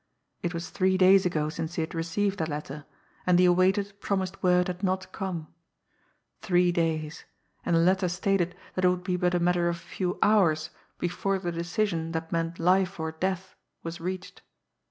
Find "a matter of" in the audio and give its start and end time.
9.35-9.75